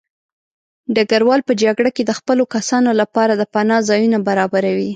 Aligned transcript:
ډګروال 0.95 1.41
په 1.47 1.53
جګړه 1.63 1.89
کې 1.95 2.03
د 2.05 2.11
خپلو 2.19 2.43
کسانو 2.53 2.89
لپاره 3.01 3.33
د 3.35 3.43
پناه 3.53 3.85
ځایونه 3.89 4.17
برابروي. 4.27 4.89